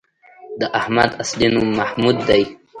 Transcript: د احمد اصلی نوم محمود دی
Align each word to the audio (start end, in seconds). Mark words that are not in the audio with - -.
د 0.59 0.61
احمد 0.79 1.11
اصلی 1.21 1.47
نوم 1.53 1.67
محمود 1.79 2.17
دی 2.27 2.43